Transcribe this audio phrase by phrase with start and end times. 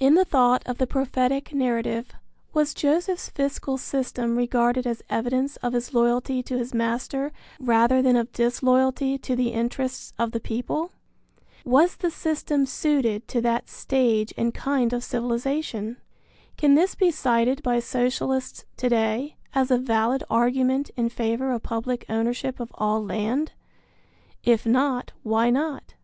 [0.00, 2.10] In the thought of the prophetic narrative,
[2.52, 8.16] was Joseph's fiscal system regarded as evidence of his loyalty to his master rather than
[8.16, 10.90] of disloyalty to the interests of the people?
[11.64, 15.98] Was the system suited to that stage and kind of civilization?
[16.56, 21.62] Can this be cited by Socialists to day as a valid argument in favor of
[21.62, 23.52] public ownership of all land?
[24.42, 25.94] If not, why not?